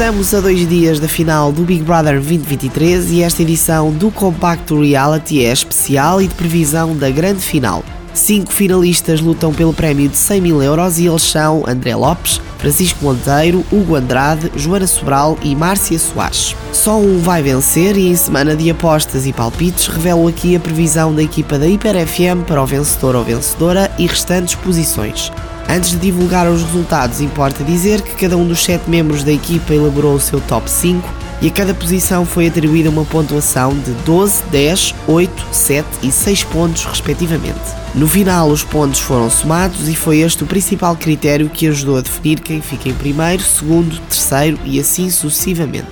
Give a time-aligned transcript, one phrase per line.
[0.00, 4.80] Estamos a dois dias da final do Big Brother 2023 e esta edição do Compacto
[4.80, 7.84] Reality é especial e de previsão da grande final.
[8.12, 13.04] Cinco finalistas lutam pelo prémio de 100 mil euros e eles são André Lopes, Francisco
[13.04, 16.54] Monteiro, Hugo Andrade, Joana Sobral e Márcia Soares.
[16.72, 21.14] Só um vai vencer e em semana de apostas e palpites revelo aqui a previsão
[21.14, 25.32] da equipa da Hiper FM para o vencedor ou vencedora e restantes posições.
[25.68, 29.72] Antes de divulgar os resultados, importa dizer que cada um dos sete membros da equipa
[29.72, 34.42] elaborou o seu top 5 e a cada posição foi atribuída uma pontuação de 12,
[34.50, 37.60] 10, 8, 7 e 6 pontos, respectivamente.
[37.94, 42.02] No final, os pontos foram somados e foi este o principal critério que ajudou a
[42.02, 45.88] definir quem fica em primeiro, segundo, terceiro e assim sucessivamente.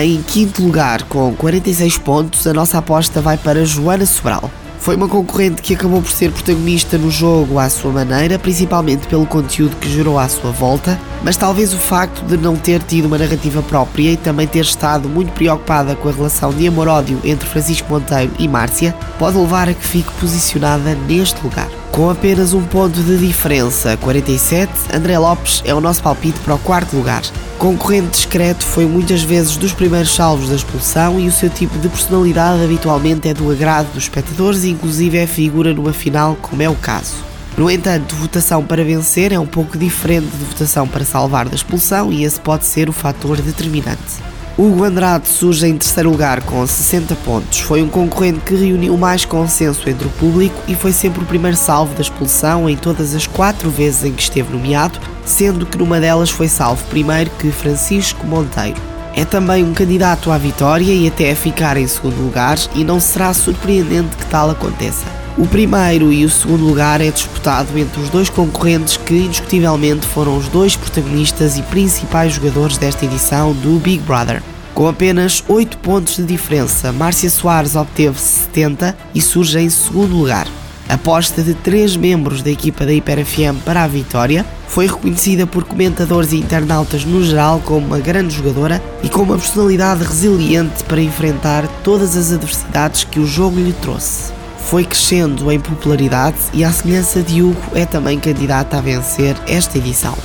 [0.00, 4.50] Em quinto lugar, com 46 pontos, a nossa aposta vai para Joana Sobral.
[4.82, 9.24] Foi uma concorrente que acabou por ser protagonista no jogo à sua maneira, principalmente pelo
[9.24, 13.16] conteúdo que gerou à sua volta, mas talvez o facto de não ter tido uma
[13.16, 17.88] narrativa própria e também ter estado muito preocupada com a relação de amor-ódio entre Francisco
[17.88, 21.81] Monteiro e Márcia, pode levar a que fique posicionada neste lugar.
[21.92, 26.58] Com apenas um ponto de diferença, 47, André Lopes é o nosso palpite para o
[26.58, 27.22] quarto lugar.
[27.58, 31.90] Concorrente discreto, foi muitas vezes dos primeiros salvos da expulsão e o seu tipo de
[31.90, 36.68] personalidade habitualmente é do agrado dos espectadores e inclusive é figura numa final, como é
[36.68, 37.16] o caso.
[37.58, 42.10] No entanto, votação para vencer é um pouco diferente de votação para salvar da expulsão
[42.10, 44.31] e esse pode ser o fator determinante.
[44.58, 47.60] Hugo Andrade surge em terceiro lugar com 60 pontos.
[47.60, 51.56] Foi um concorrente que reuniu mais consenso entre o público e foi sempre o primeiro
[51.56, 55.98] salvo da expulsão em todas as quatro vezes em que esteve nomeado, sendo que numa
[55.98, 58.80] delas foi salvo primeiro que Francisco Monteiro.
[59.14, 63.00] É também um candidato à vitória e até a ficar em segundo lugar, e não
[63.00, 65.04] será surpreendente que tal aconteça.
[65.36, 70.36] O primeiro e o segundo lugar é disputado entre os dois concorrentes que, indiscutivelmente, foram
[70.36, 74.42] os dois protagonistas e principais jogadores desta edição do Big Brother.
[74.74, 80.46] Com apenas 8 pontos de diferença, Márcia Soares obteve 70 e surge em segundo lugar.
[80.88, 85.46] A aposta de três membros da equipa da Hiper FM para a vitória foi reconhecida
[85.46, 90.82] por comentadores e internautas no geral como uma grande jogadora e com uma personalidade resiliente
[90.84, 94.32] para enfrentar todas as adversidades que o jogo lhe trouxe
[94.72, 99.76] foi crescendo em popularidade e, à semelhança de Hugo, é também candidata a vencer esta
[99.76, 100.16] edição.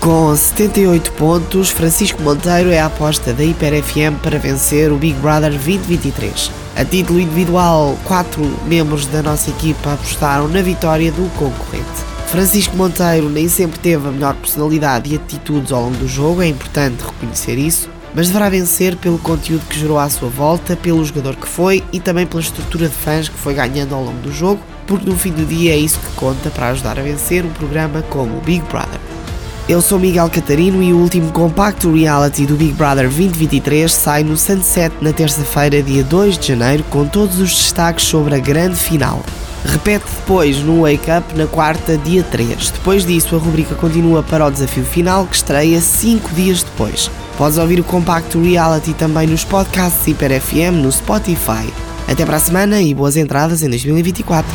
[0.00, 5.18] Com 78 pontos, Francisco Monteiro é a aposta da Hiper FM para vencer o Big
[5.18, 6.50] Brother 2023.
[6.76, 12.06] A título individual, quatro membros da nossa equipa apostaram na vitória do concorrente.
[12.28, 16.46] Francisco Monteiro nem sempre teve a melhor personalidade e atitudes ao longo do jogo, é
[16.46, 21.34] importante reconhecer isso, mas deverá vencer pelo conteúdo que gerou à sua volta, pelo jogador
[21.36, 24.60] que foi e também pela estrutura de fãs que foi ganhando ao longo do jogo,
[24.86, 28.02] porque no fim do dia é isso que conta para ajudar a vencer um programa
[28.02, 29.05] como o Big Brother.
[29.68, 34.36] Eu sou Miguel Catarino e o último compacto reality do Big Brother 2023 sai no
[34.36, 39.20] Sunset na terça-feira, dia 2 de janeiro, com todos os destaques sobre a grande final.
[39.64, 42.70] Repete depois no Wake Up na quarta, dia 3.
[42.70, 47.10] Depois disso, a rubrica continua para o desafio final, que estreia 5 dias depois.
[47.36, 51.68] Podes ouvir o compacto reality também nos podcasts Hiper FM no Spotify.
[52.06, 54.48] Até para a semana e boas entradas em 2024.